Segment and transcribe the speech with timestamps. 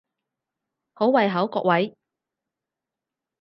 [0.95, 1.95] 好胃口各位！